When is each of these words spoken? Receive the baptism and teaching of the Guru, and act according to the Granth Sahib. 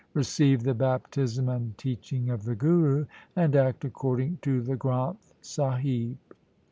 Receive 0.15 0.63
the 0.63 0.73
baptism 0.73 1.47
and 1.47 1.77
teaching 1.77 2.31
of 2.31 2.43
the 2.45 2.55
Guru, 2.55 3.05
and 3.35 3.55
act 3.55 3.85
according 3.85 4.39
to 4.41 4.59
the 4.59 4.75
Granth 4.75 5.33
Sahib. 5.41 6.17